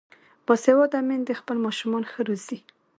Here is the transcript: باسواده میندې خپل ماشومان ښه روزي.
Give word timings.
باسواده 0.45 0.99
میندې 1.07 1.33
خپل 1.39 1.57
ماشومان 1.65 2.03
ښه 2.11 2.21
روزي. 2.27 2.59